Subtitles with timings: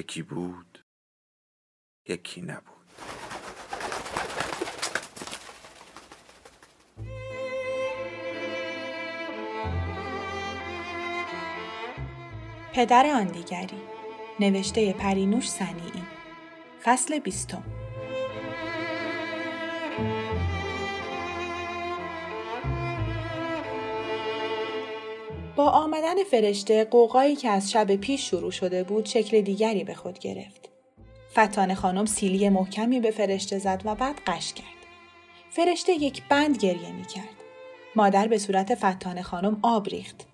[0.00, 0.84] یکی بود
[2.08, 2.64] یکی نبود.
[12.72, 13.82] پدر آن دیگری
[14.40, 16.02] نوشته پرینوش سنیعی
[16.82, 17.79] فصل بیستم.
[26.10, 30.18] با آمدن فرشته قوقایی که از شب پیش شروع شده بود شکل دیگری به خود
[30.18, 30.68] گرفت.
[31.32, 34.66] فتان خانم سیلی محکمی به فرشته زد و بعد قش کرد.
[35.50, 37.36] فرشته یک بند گریه می کرد.
[37.96, 40.26] مادر به صورت فتان خانم آب ریخت.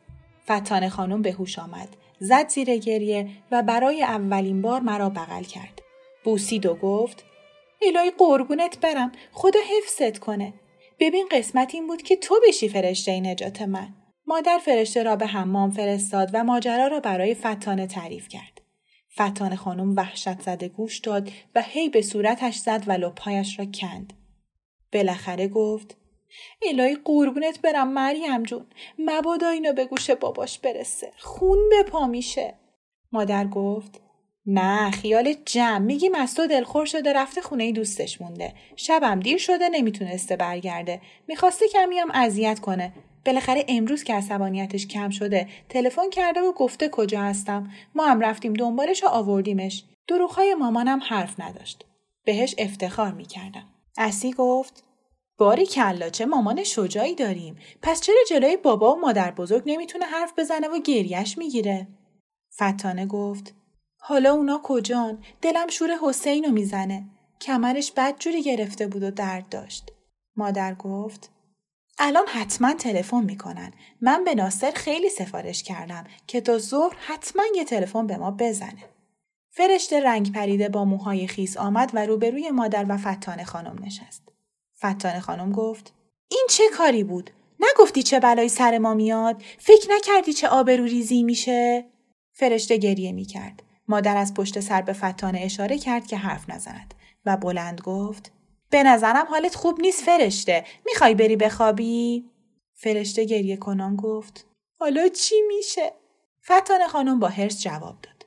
[0.50, 1.88] فتان خانم به هوش آمد.
[2.20, 5.82] زد زیر گریه و برای اولین بار مرا بغل کرد.
[6.24, 7.24] بوسید و گفت
[7.82, 10.52] الهی قربونت برم خدا حفظت کنه.
[10.98, 14.05] ببین قسمت این بود که تو بشی فرشته نجات من.
[14.26, 18.60] مادر فرشته را به حمام فرستاد و ماجرا را برای فتانه تعریف کرد.
[19.20, 24.12] فتانه خانم وحشت زده گوش داد و هی به صورتش زد و لپایش را کند.
[24.92, 25.96] بالاخره گفت
[26.62, 28.66] الهی قربونت برم مریم جون.
[28.98, 31.10] مبادا اینو به گوش باباش برسه.
[31.18, 32.54] خون به پا میشه.
[33.12, 34.00] مادر گفت
[34.46, 35.78] نه خیال جمع.
[35.78, 38.54] میگیم از تو دلخور شده رفته خونه دوستش مونده.
[38.76, 41.00] شبم دیر شده نمی‌تونسته برگرده.
[41.28, 42.92] می‌خواسته کمی هم اذیت کنه.
[43.26, 47.70] بالاخره امروز که عصبانیتش کم شده تلفن کرده و گفته کجا هستم.
[47.94, 49.84] ما هم رفتیم دنبالش و آوردیمش.
[50.08, 51.84] دروغهای مامانم حرف نداشت.
[52.24, 53.66] بهش افتخار می‌کردم.
[53.98, 54.84] اسی گفت
[55.38, 57.56] باری کلا چه مامان شجاعی داریم.
[57.82, 61.86] پس چرا جلوی بابا و مادر بزرگ نمی‌تونه حرف بزنه و گریش می‌گیره؟
[62.54, 63.54] فتانه گفت
[63.98, 67.04] حالا اونا کجان؟ دلم شور حسین رو می‌زنه.
[67.40, 69.92] کمرش بدجوری گرفته بود و درد داشت.
[70.36, 71.30] مادر گفت
[71.98, 73.72] الان حتما تلفن می‌کنن.
[74.00, 78.84] من به ناصر خیلی سفارش کردم که تا ظهر حتما یه تلفن به ما بزنه.
[79.50, 84.22] فرشته رنگ پریده با موهای خیس آمد و روبروی مادر و فتان خانم نشست.
[84.78, 85.92] فتان خانم گفت
[86.28, 87.30] این چه کاری بود؟
[87.60, 91.84] نگفتی چه بلایی سر ما میاد؟ فکر نکردی چه آبرو ریزی میشه؟
[92.32, 93.62] فرشته گریه می‌کرد.
[93.88, 96.94] مادر از پشت سر به فتانه اشاره کرد که حرف نزند
[97.26, 98.32] و بلند گفت
[98.70, 100.64] به نظرم حالت خوب نیست فرشته.
[100.86, 102.30] می‌خوای بری بخوابی؟
[102.74, 104.46] فرشته گریه کنان گفت.
[104.80, 105.92] حالا چی میشه؟
[106.44, 108.26] فتان خانم با هرس جواب داد.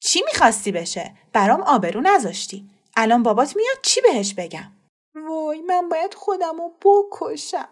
[0.00, 2.70] چی می‌خواستی بشه؟ برام آبرو نذاشتی.
[2.96, 4.72] الان بابات میاد چی بهش بگم؟
[5.14, 7.68] وای من باید خودمو بکشم.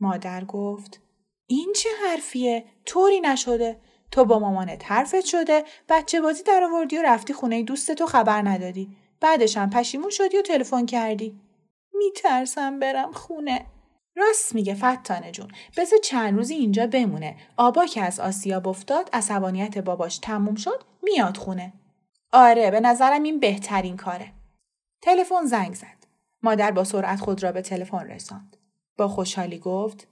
[0.00, 1.00] مادر گفت.
[1.46, 3.80] این چه حرفیه؟ طوری نشده.
[4.10, 8.42] تو با مامانت حرفت شده بچه بازی در آوردی و رفتی خونه دوست تو خبر
[8.42, 11.40] ندادی بعدش هم پشیمون شدی و تلفن کردی
[11.94, 13.66] میترسم برم خونه
[14.16, 19.78] راست میگه فتانه جون بذار چند روزی اینجا بمونه آبا که از آسیاب افتاد عصبانیت
[19.78, 21.72] باباش تموم شد میاد خونه
[22.32, 24.32] آره به نظرم این بهترین کاره
[25.02, 26.06] تلفن زنگ زد
[26.42, 28.56] مادر با سرعت خود را به تلفن رساند
[28.96, 30.08] با خوشحالی گفت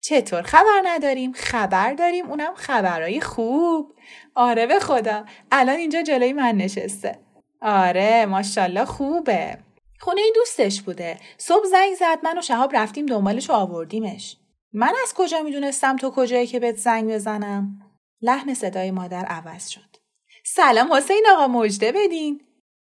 [0.00, 3.94] چطور خبر نداریم؟ خبر داریم اونم خبرهای خوب.
[4.34, 5.24] آره به خدا.
[5.52, 7.18] الان اینجا جلوی من نشسته.
[7.62, 9.58] آره ماشاءالله خوبه.
[10.00, 11.20] خونه دوستش بوده.
[11.38, 14.36] صبح زنگ زد من و شهاب رفتیم دنبالش و آوردیمش.
[14.72, 17.80] من از کجا می‌دونستم تو کجایی که بهت زنگ بزنم؟
[18.22, 19.96] لحن صدای مادر عوض شد.
[20.44, 22.40] سلام حسین آقا مجده بدین.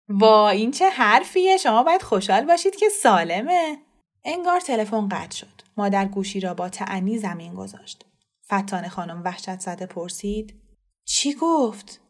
[0.10, 1.58] وا این چه حرفیه.
[1.58, 3.78] شما باید خوشحال باشید که سالمه.
[4.26, 5.62] انگار تلفن قطع شد.
[5.78, 8.06] مادر گوشی را با تعنی زمین گذاشت.
[8.54, 10.54] فتان خانم وحشت زده پرسید.
[11.06, 12.02] چی گفت؟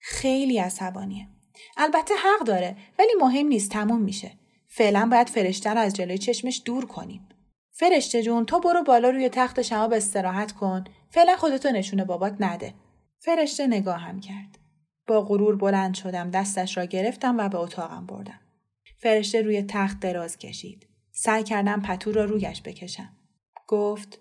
[0.00, 1.28] خیلی عصبانیه.
[1.76, 4.32] البته حق داره ولی مهم نیست تموم میشه.
[4.68, 7.28] فعلا باید فرشته رو از جلوی چشمش دور کنیم.
[7.70, 10.84] فرشته جون تو برو بالا روی تخت شما استراحت کن.
[11.10, 12.74] فعلا خودتو نشونه بابات نده.
[13.18, 14.58] فرشته نگاهم کرد.
[15.06, 18.40] با غرور بلند شدم دستش را گرفتم و به اتاقم بردم.
[18.98, 20.86] فرشته روی تخت دراز کشید.
[21.12, 23.16] سعی کردم پتو را رویش بکشم.
[23.66, 24.20] گفت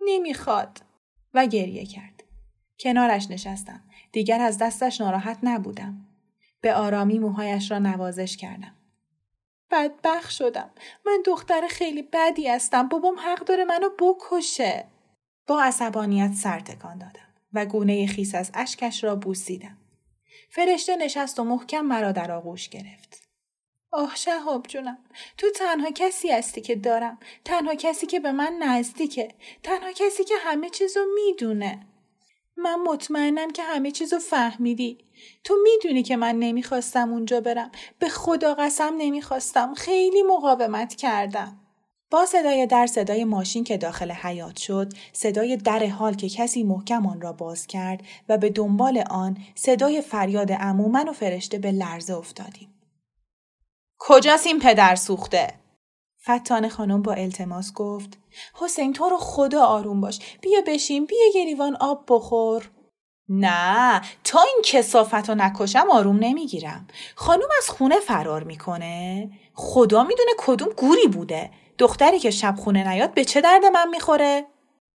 [0.00, 0.80] نمی‌خواد.
[1.34, 2.24] و گریه کرد.
[2.80, 3.80] کنارش نشستم.
[4.12, 6.06] دیگر از دستش ناراحت نبودم.
[6.64, 8.74] به آرامی موهایش را نوازش کردم.
[9.70, 10.70] بدبخ شدم.
[11.06, 12.88] من دختر خیلی بدی هستم.
[12.88, 14.84] بابام حق داره منو بکشه.
[15.46, 17.28] با عصبانیت سر تکان دادم.
[17.52, 19.78] و گونه خیس از اشکش را بوسیدم.
[20.50, 23.28] فرشته نشست و محکم مرا در آغوش گرفت.
[23.92, 24.98] آه شهاب جونم
[25.38, 29.28] تو تنها کسی هستی که دارم تنها کسی که به من نزدیکه
[29.62, 31.86] تنها کسی که همه چیزو می‌دونه
[32.56, 34.98] من مطمئنم که همه چیزو فهمیدی.
[35.44, 37.70] تو می‌دونی که من نمی‌خواستم اونجا برم.
[37.98, 39.74] به خدا قسم نمی‌خواستم.
[39.74, 41.60] خیلی مقاومت کردم.
[42.10, 47.06] با صدای در صدای ماشین که داخل حیات شد صدای در حال که کسی محکم
[47.06, 52.16] آن را باز کرد و به دنبال آن صدای فریاد من و فرشته به لرزه
[52.16, 52.74] افتادیم.
[53.98, 55.63] کجاست این پدر سوخته؟
[56.24, 58.18] فتان خانم با التماس گفت
[58.54, 60.20] حسین تو رو خدا آروم باش.
[60.40, 62.70] بیا بشین بیا گریوان آب بخور.
[63.28, 66.86] نه تا این کسافت رو نکشم آروم نمی‌گیرم.
[67.14, 69.30] خانم از خونه فرار می‌کنه.
[69.54, 71.50] خدا می‌دونه کدوم گوری بوده.
[71.78, 74.46] دختری که شب خونه نیاد به چه درد من می‌خوره؟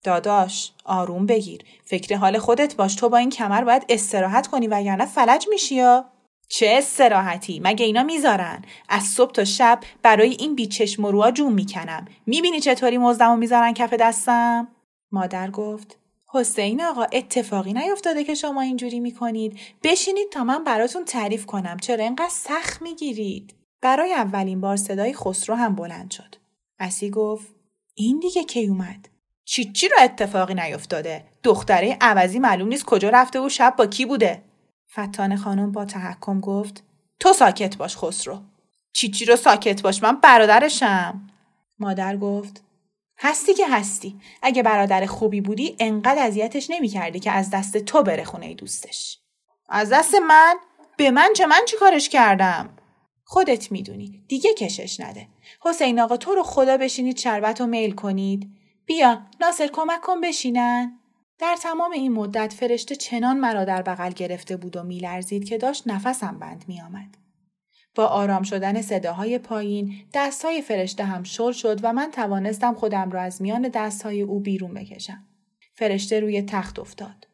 [0.04, 1.64] داداش آروم بگیر.
[1.84, 2.94] فکر حال خودت باش.
[2.94, 6.04] تو با این کمر باید استراحت کنی وگرنه فلج میشی یا؟
[6.48, 12.04] چه استراحتی؟ مگه اینا می‌ذارن؟ از صبح تا شب برای این بیچشم و جون می‌کنم.
[12.26, 14.68] می‌بینی چطوری مزدمو می‌ذارن کف دستم؟
[15.12, 15.98] مادر گفت
[16.32, 19.58] حسین آقا اتفاقی نیفتاده که شما اینجوری می‌کنید.
[19.82, 21.76] بشینید تا من براتون تعریف کنم.
[21.80, 26.34] چرا اینقدر سخت می‌گیرید؟ برای اولین بار صدای خسرو هم بلند شد.
[26.78, 27.46] اسی گفت
[27.94, 29.08] این دیگه کی اومد؟
[29.44, 34.06] چی چی رو اتفاقی نیفتاده؟ دختره عوضی معلوم نیست کجا رفته و شب با کی
[34.06, 34.42] بوده؟
[34.92, 36.82] فتان خانم با تحکم گفت
[37.20, 38.40] تو ساکت باش خسرو.
[38.92, 41.30] چیچی رو ساکت باش؟ من برادرشم.
[41.78, 42.64] مادر گفت
[43.18, 44.20] هستی که هستی.
[44.42, 49.18] اگه برادر خوبی بودی انقدر اذیتش نمی‌کردی که از دست تو بره خونه دوستش.
[49.68, 50.56] از دست من؟
[50.96, 52.68] به من چه؟ من چی کارش کردم؟
[53.24, 54.24] خودت می‌دونی.
[54.28, 55.28] دیگه کشش نده.
[55.60, 58.50] حسین آقا تو رو خدا بشینید شربت و میل کنید.
[58.86, 60.97] بیا ناصر کمک کن بشینن.
[61.38, 65.82] در تمام این مدت فرشته چنان مرا در بغل گرفته بود و میلرزید که داشت
[65.86, 67.16] نفسم بند میآمد.
[67.94, 73.22] با آرام شدن صداهای پایین دستهای فرشته هم شل شد و من توانستم خودم را
[73.22, 75.24] از میان دستهای او بیرون بکشم.
[75.74, 77.28] فرشته روی تخت افتاد.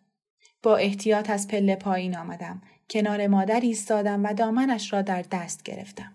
[0.62, 2.62] با احتیاط از پله پایین آمدم.
[2.90, 6.12] کنار مادر ایستادم و دامنش را در دست گرفتم.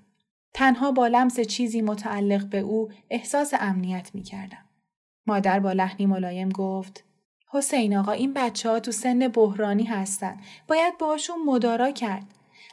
[0.54, 4.66] تنها با لمس چیزی متعلق به او احساس امنیت می کردم.
[5.28, 7.04] مادر با لحنی ملایم گفت
[7.52, 10.38] حسین آقا این بچه ها تو سن بحرانی هستن.
[10.68, 12.26] باید باشون مدارا کرد.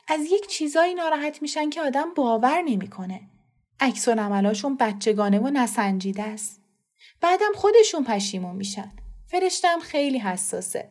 [0.08, 3.20] از یک چیزایی ناراحت میشن که آدم باور نمی‌کنه.
[3.80, 6.60] عکس عملاشون بچگانه و نسنجیده است.
[7.20, 8.90] بعدم خودشون پشیمون میشن.
[9.26, 10.90] فرشتم خیلی حساسه.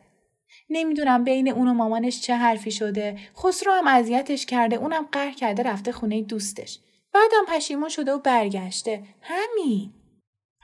[0.70, 3.18] نمی‌دونم بین اون و مامانش چه حرفی شده.
[3.36, 4.76] خسرو هم اذیتش کرده.
[4.76, 6.78] اونم قهر کرده رفته خونه دوستش.
[7.12, 9.02] بعدم پشیمون شده و برگشته.
[9.22, 9.92] همین.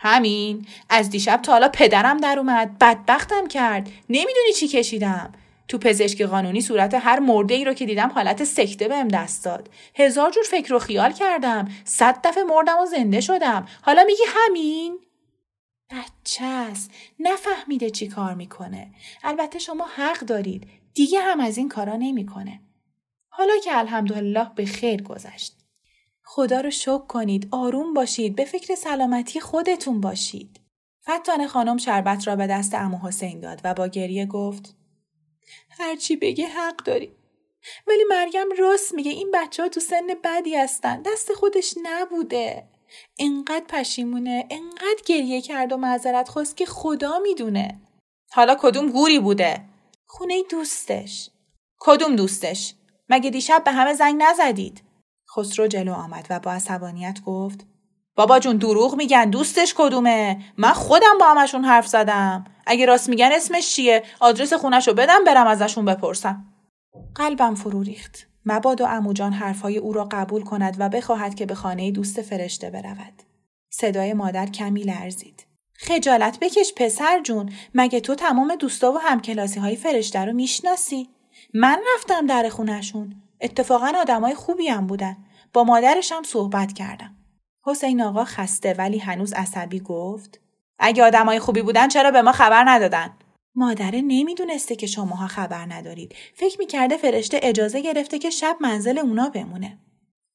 [0.03, 0.67] همین.
[0.89, 2.79] از دیشب تا حالا پدرم در اومد.
[2.79, 3.89] بدبختم کرد.
[4.09, 5.33] نمی‌دونی چی کشیدم.
[5.69, 9.71] تو پزشکی قانونی صورت هر مرده ای رو که دیدم حالت سکته بهم دست داد.
[9.95, 11.69] هزار جور فکر و خیال کردم.
[11.85, 13.67] صد دفعه مردم و زنده شدم.
[13.83, 14.99] حالا میگی همین؟
[15.91, 16.91] بچه است.
[17.21, 18.91] نفهمیده چی کار می‌کنه.
[19.25, 20.69] البته شما حق دارید.
[20.95, 22.61] دیگه هم از این کارا نمی‌کنه.
[23.29, 25.62] حالا که الحمدلله به خیر گذشت.
[26.25, 27.49] خدا رو شکر کنید.
[27.51, 28.37] آروم باشید.
[28.37, 30.61] به فکر سلامتی خودتون باشید.
[31.11, 34.77] فتان خانم شربت را به دست امو حسین داد و با گریه گفت
[35.71, 37.13] هرچی بگه حق داری.
[37.87, 39.11] ولی مریم راست میگه.
[39.11, 41.03] این بچه ها تو سن بدی هستن.
[41.03, 42.65] دست خودش نبوده.
[43.19, 44.47] انقدر پشیمونه.
[44.51, 47.81] انقدر گریه کرد و معذرت خواست که خدا می‌دونه.
[48.33, 49.65] حالا کدوم گوری بوده؟
[50.07, 51.31] خونه دوستش.
[51.79, 52.75] کدوم دوستش؟
[53.09, 54.83] مگه دیشب به همه زنگ نزدید؟
[55.37, 57.67] خسرو جلو آمد و با عصبانیت گفت
[58.15, 62.45] بابا جون دروغ میگن دوستش کدومه؟ من خودم با همشون حرف زدم.
[62.67, 66.45] اگه راست میگن اسمش چیه؟ آدرس خونش رو بدم برم ازشون بپرسم.
[67.15, 68.27] قلبم فرو ریخت.
[68.47, 72.71] مباد و اموجان حرفهای او را قبول کند و بخواهد که به خانه دوست فرشته
[72.71, 73.23] برود.
[73.71, 75.47] صدای مادر کمی لرزید.
[75.75, 81.09] خجالت بکش پسر جون مگه تو تمام دوستا و همکلاسی های فرشته رو می‌شناسی؟
[81.55, 85.17] من رفتم در خونشون اتفاقا آدمای خوبی هم بودن.
[85.53, 87.17] با مادرشم صحبت کردم.
[87.65, 90.41] حسین آقا خسته ولی هنوز عصبی گفت
[90.79, 93.11] اگه آدمای خوبی بودن چرا به ما خبر ندادن؟
[93.55, 96.15] مادره نمی‌دونسته که شماها خبر ندارید.
[96.35, 99.79] فکر می‌کرده فرشته اجازه گرفته که شب منزل اونا بمونه.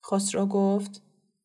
[0.06, 1.02] خسرو گفت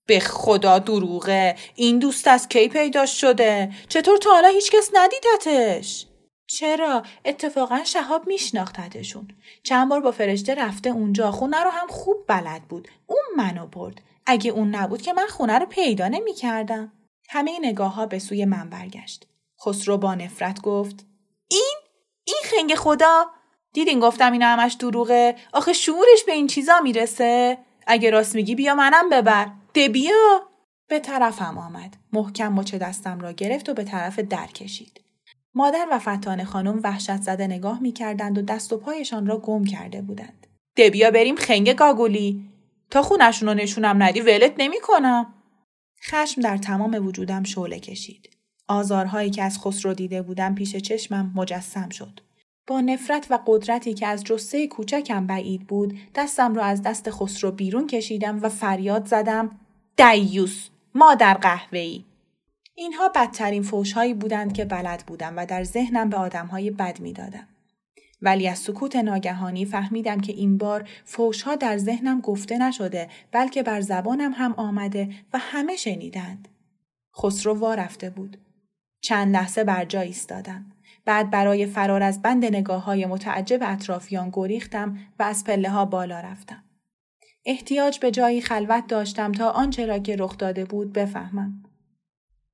[0.07, 6.07] به خدا دروغه این دوست از کی پیدا شده چطور تا حالا هیچکس ندیدتش
[6.52, 9.28] چرا؟ اتفاقا شهاب میشناختتشون
[9.62, 11.30] چند بار با فرشته رفته اونجا.
[11.30, 12.88] خونه رو هم خوب بلد بود.
[13.06, 14.00] اون منو برد.
[14.26, 16.92] اگه اون نبود که من خونه رو پیدا نمی کردم.
[17.28, 19.26] همه نگاه ها به سوی من برگشت.
[19.64, 21.06] خسرو با نفرت گفت
[21.49, 21.76] این؟
[22.25, 23.26] این خنگ خدا؟
[23.73, 28.75] دیدین گفتم اینا همش دروغه؟ آخه شعورش به این چیزا می‌رسه؟ اگه راست میگی بیا
[28.75, 29.50] منم ببر.
[29.75, 30.42] ده بیا.
[30.88, 31.97] به طرفم آمد.
[32.12, 35.00] محکم مچ دستم را گرفت و به طرف در کشید.
[35.54, 40.02] مادر و فتان خانم وحشت زده نگاه می‌کردند و دست و پایشان را گم کرده
[40.02, 40.47] بودند.
[40.76, 42.49] دبیا بریم خنگ گاگولی.
[42.90, 45.35] تا خونشون رو نشونم ندی ولت نمی‌کنم.
[46.04, 48.30] خشم در تمام وجودم شعله کشید.
[48.68, 52.21] آزارهایی که از خسرو دیده بودم پیش چشمم مجسم شد.
[52.66, 57.50] با نفرت و قدرتی که از جسه کوچکم بعید بود دستم را از دست خسرو
[57.50, 59.61] بیرون کشیدم و فریاد زدم
[59.97, 62.04] دیوس مادر قهوه‌ای.
[62.75, 67.49] اینها بدترین فوشهایی بودند که بلد بودم و در ذهنم به آدمهای بد می‌دادم
[68.23, 73.81] ولی از سکوت ناگهانی فهمیدم که این بار فوشها در ذهنم گفته نشده بلکه بر
[73.81, 76.49] زبانم هم آمده و همه شنیدند.
[77.17, 78.37] خسرو وا رفته بود.
[79.00, 80.67] چند لحظه بر جا ایستادم.
[81.05, 86.21] بعد برای فرار از بند نگاه های متعجب اطرافیان گریختم و از پله ها بالا
[86.21, 86.64] رفتم.
[87.45, 91.62] احتیاج به جایی خلوت داشتم تا آنچه را که رخ داده بود بفهمم.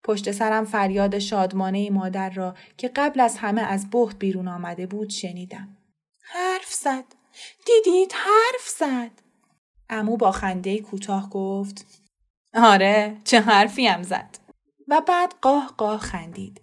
[0.05, 5.11] پشت سرم فریاد شادمانه مادر را که قبل از همه از بخت بیرون آمده بود
[5.11, 5.77] شنیدم.
[6.23, 7.05] حرف زد.
[7.67, 9.23] دیدید حرف زد.
[9.91, 11.87] امو با خنده کوتاه گفت
[12.55, 14.39] آره چه حرفی هم زد.
[14.89, 16.61] و بعد قاه قاه خندید.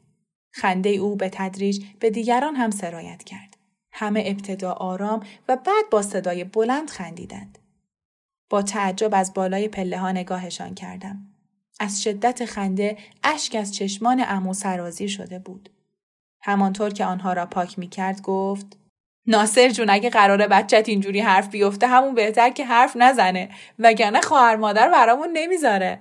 [0.51, 3.57] خنده او به تدریج به دیگران هم سرایت کرد.
[3.91, 7.57] همه ابتدا آرام و بعد با صدای بلند خندیدند.
[8.49, 11.34] با تعجب از بالای پله ها نگاهشان کردم.
[11.79, 15.70] از شدت خنده اشک از چشمان امو سرازیر شده بود.
[16.41, 18.77] همانطور که آنها را پاک می کرد گفت
[19.27, 24.55] ناصر جون اگه قراره بچت اینجوری حرف بیفته همون بهتر که حرف نزنه وگرنه خواهر
[24.55, 26.00] مادر برامون نمی‌ذاره.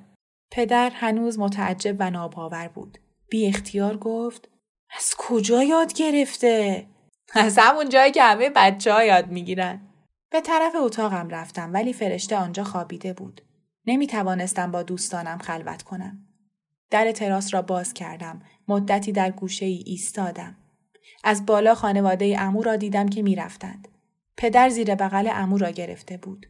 [0.51, 2.99] پدر هنوز متعجب و ناباور بود.
[3.31, 4.49] بی اختیار گفت
[4.97, 6.87] از کجا یاد گرفته؟
[7.35, 9.81] از همون جایی که همه بچه ها یاد می‌گیرن.
[10.31, 13.41] به طرف اتاقم رفتم ولی فرشته آنجا خوابیده بود.
[13.87, 16.19] نمی توانستم با دوستانم خلوت کنم.
[16.91, 18.43] در تراس را باز کردم.
[18.69, 20.57] مدتی در گوشه ای ایستادم.
[21.25, 23.89] از بالا خانواده امو را دیدم که می‌رفتند.
[24.37, 26.47] پدر زیر بغل امو را گرفته بود.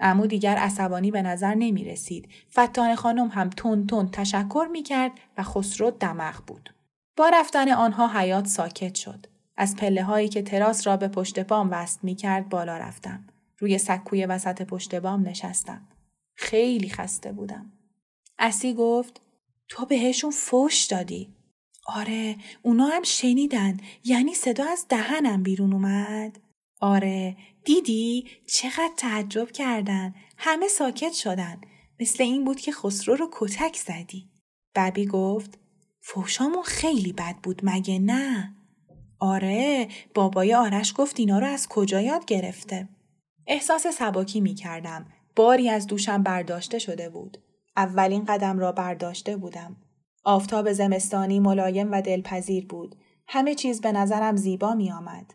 [0.00, 2.28] امو دیگر عصبانی به نظر نمی رسید.
[2.52, 6.74] فتان خانم هم تون تون تشکر می کرد و خسرو دمغ بود.
[7.16, 9.26] با رفتن آنها حیات ساکت شد.
[9.56, 13.24] از پله هایی که تراس را به پشت بام وست می کرد بالا رفتم.
[13.58, 15.88] روی سکوی وسط پشت بام نشستم.
[16.38, 17.72] خیلی خسته بودم.
[18.38, 19.20] اسی گفت
[19.68, 21.34] تو بهشون فوش دادی.
[21.86, 26.40] آره اونا هم شنیدن یعنی صدا از دهنم بیرون اومد.
[26.80, 31.60] آره دیدی چقدر تعجب کردن همه ساکت شدن
[32.00, 34.28] مثل این بود که خسرو رو کتک زدی.
[34.74, 35.58] ببی گفت
[36.00, 38.54] فوشامون خیلی بد بود مگه نه؟
[39.20, 42.88] آره بابای آرش گفت اینا رو از کجا یاد گرفته؟
[43.46, 45.06] احساس سباکی می کردم
[45.38, 47.38] باری از دوشم برداشته شده بود.
[47.76, 49.76] اولین قدم را برداشته بودم.
[50.24, 52.96] آفتاب زمستانی ملایم و دلپذیر بود.
[53.26, 55.34] همه چیز به نظرم زیبا می آمد.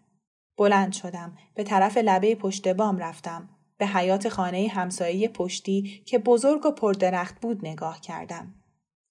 [0.57, 1.38] بلند شدم.
[1.55, 3.50] به طرف لبه پشت بام رفتم.
[3.77, 8.53] به حیات خانه همسایه پشتی که بزرگ و پردرخت بود نگاه کردم.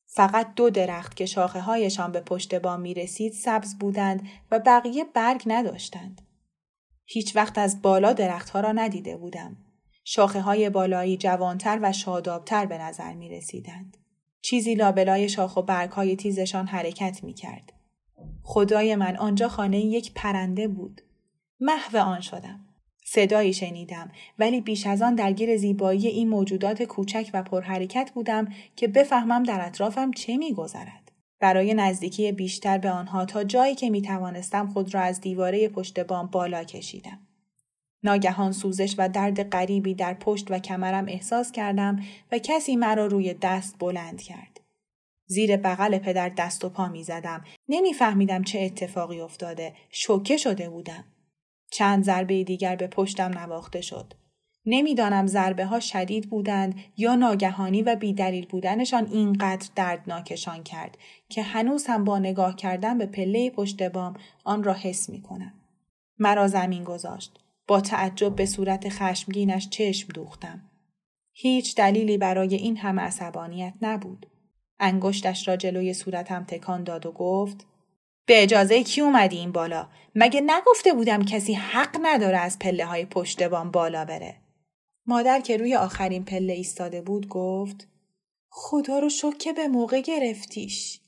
[0.07, 5.05] فقط دو درخت که شاخه هایشان به پشت بام می رسید سبز بودند و بقیه
[5.05, 6.23] برگ نداشتند.
[7.05, 9.57] هیچ وقت از بالا درختها را ندیده بودم.
[10.05, 13.97] شاخه های بالایی جوانتر و شادابتر به نظر می رسیدند.
[14.43, 17.73] چیزی لابلای شاخ و برگ های تیزشان حرکت می کرد.
[18.43, 21.01] خدای من آنجا خانه یک پرنده بود.
[21.61, 22.61] محو آن شدم.
[23.05, 28.89] صدایی شنیدم ولی بیش از آن درگیر زیبایی این موجودات کوچک و پرحرکت بودم که
[28.89, 31.13] بفهمم در اطرافم چه میگذرد.
[31.41, 36.01] برای نزدیکی بیشتر به آنها تا جایی که می توانستم خود را از دیواره پشت
[36.01, 37.19] بام بالا کشیدم.
[38.05, 43.35] ناگهان سوزش و درد غریبی در پشت و کمرم احساس کردم و کسی مرا روی
[43.35, 44.61] دست بلند کرد.
[45.27, 47.45] زیر بغل پدر دست و پا می زدم.
[47.69, 49.75] نمیفهمیدم چه اتفاقی افتاده.
[49.91, 51.05] شوکه شده بودم.
[51.71, 54.15] چند ضربه دیگر به پشتم نواخته شد.
[54.67, 61.87] نمی‌دانم ضربه ها شدید بودند یا ناگهانی و بیدلیل بودنشان اینقدر دردناکشان کرد که هنوز
[61.87, 65.53] هم با نگاه کردن به پله پشت بام آن را حس می کنم.
[66.19, 67.42] مرا زمین گذاشت.
[67.67, 70.71] با تعجب به صورت خشمگینش چشم دوختم.
[71.33, 74.27] هیچ دلیلی برای این همه عصبانیت نبود.
[74.81, 77.67] انگشتش را جلوی صورتم تکان داد و گفت
[78.27, 83.05] به اجازه کی اومدی این بالا؟ مگه نگفته بودم کسی حق نداره از پله های
[83.05, 84.37] پشت بام بالا بره؟
[85.07, 87.89] مادر که روی آخرین پله ایستاده بود گفت
[88.49, 91.01] خدا رو شک که به موقع گرفتیش.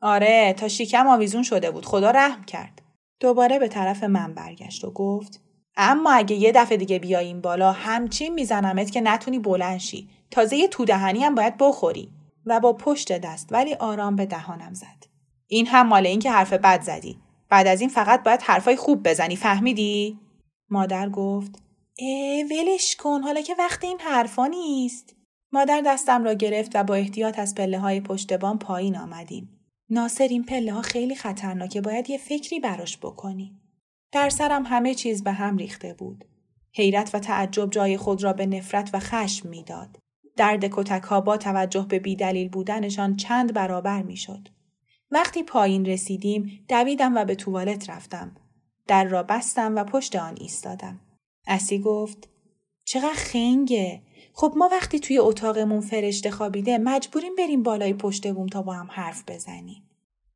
[0.00, 2.82] آره تا شیکم آویزون شده بود خدا رحم کرد.
[3.20, 5.40] دوباره به طرف من برگشت و گفت
[5.76, 10.08] اما اگه یه دفعه دیگه بیاییم بالا همچین میزنمت که نتونی بلند شی.
[10.30, 12.08] تازه یه تو دهنی هم باید بخوری.
[12.46, 15.06] و با پشت دست ولی آرام به دهانم زد.
[15.46, 17.18] این هم مال این که حرف بد زدی.
[17.48, 20.18] بعد از این فقط باید حرفای خوب بزنی فهمیدی؟
[20.70, 21.62] مادر گفت
[21.98, 25.16] اه ولش کن حالا که وقت این حرفا نیست.
[25.52, 29.60] مادر دستم را گرفت و با احتیاط از پله های پشت بام پایین آمدیم.
[29.90, 33.61] ناصر این پله ها خیلی خطرناکه باید یه فکری براش بکنی.
[34.12, 36.24] در سرم همه چیز به هم ریخته بود.
[36.72, 39.98] حیرت و تعجب جای خود را به نفرت و خشم می‌داد.
[40.36, 44.48] درد کتک ها با توجه به بیدلیل بودنشان چند برابر می‌شد.
[45.10, 48.36] وقتی پایین رسیدیم دویدم و به توالت رفتم.
[48.86, 51.00] در را بستم و پشت آن ایستادم.
[51.46, 52.28] اسی گفت
[52.84, 54.02] چقدر خنگه!
[54.34, 58.88] خب ما وقتی توی اتاقمون فرشته خوابیده مجبوریم بریم بالای پشت بوم تا با هم
[58.90, 59.82] حرف بزنیم.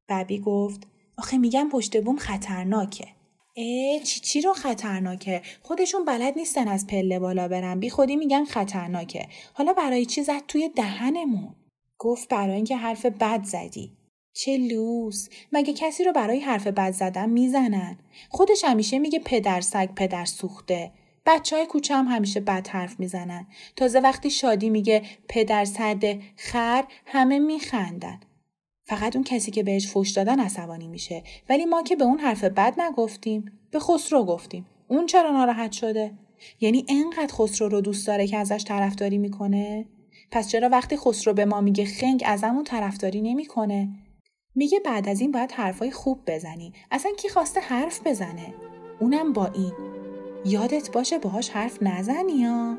[0.08, 0.86] ببی گفت
[1.18, 3.15] آخه میگم پشت بوم خطرناکه.
[3.56, 7.80] اه چی چی رو خطرناکه؟ خودشون بلد نیستن از پله بالا برن.
[7.80, 9.26] بی خودی میگن خطرناکه.
[9.54, 11.54] حالا برای چی زد توی دهنمون؟
[11.98, 13.92] گفت برای اینکه حرف بد زدی.
[14.32, 15.28] چه لوس.
[15.52, 17.98] مگه کسی رو برای حرف بد زدن می‌زنن؟
[18.28, 20.92] خودش همیشه میگه پدر سگ پدر سوخته.
[21.26, 23.46] بچه های کوچه هم همیشه بد حرف می‌زنن.
[23.76, 26.04] تازه وقتی شادی میگه پدر سرد
[26.36, 28.20] خر همه میخندن.
[28.88, 31.22] فقط اون کسی که بهش فوش دادن عصبانی میشه.
[31.48, 34.66] ولی ما که به اون حرف بد نگفتیم به خسرو گفتیم.
[34.88, 36.12] اون چرا ناراحت شده؟
[36.60, 39.86] یعنی انقدر خسرو رو دوست داره که ازش طرفداری می‌کنه؟
[40.30, 43.88] پس چرا وقتی خسرو به ما میگه خنگ ازمون طرفداری نمی‌کنه؟
[44.54, 46.72] میگه بعد از این باید حرفای خوب بزنی.
[46.90, 48.54] اصلا کی خواسته حرف بزنه؟
[49.00, 49.72] اونم با این.
[50.44, 52.78] یادت باشه باهاش حرف نزنی یا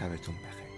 [0.00, 0.69] شبتون بخیر.